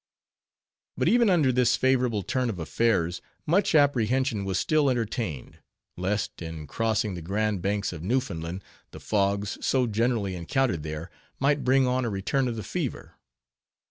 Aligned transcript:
But 0.97 1.07
even 1.09 1.29
under 1.29 1.51
this 1.51 1.75
favorable 1.75 2.23
turn 2.23 2.49
of 2.49 2.57
affairs, 2.57 3.21
much 3.45 3.75
apprehension 3.75 4.45
was 4.45 4.57
still 4.57 4.89
entertained, 4.89 5.59
lest 5.95 6.41
in 6.41 6.65
crossing 6.65 7.13
the 7.13 7.21
Grand 7.21 7.61
Banks 7.61 7.93
of 7.93 8.01
Newfoundland, 8.01 8.63
the 8.89 8.99
fogs, 8.99 9.59
so 9.63 9.85
generally 9.85 10.33
encountered 10.35 10.81
there, 10.81 11.11
might 11.39 11.63
bring 11.63 11.85
on 11.85 12.03
a 12.03 12.09
return 12.09 12.47
of 12.47 12.55
the 12.55 12.63
fever. 12.63 13.13